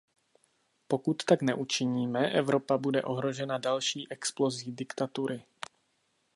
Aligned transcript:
Pokud 0.87 1.23
tak 1.25 1.41
neučiníme, 1.41 2.29
Evropa 2.31 2.77
bude 2.77 3.03
ohrožena 3.03 3.57
další 3.57 4.11
explozí 4.11 4.71
diktatury. 4.71 5.45